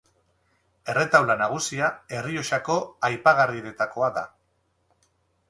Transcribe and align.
Erretaula 0.93 1.35
nagusia 1.41 1.89
Errioxako 2.21 2.79
aipagarrienetakoa 3.11 4.11
da. 4.19 4.27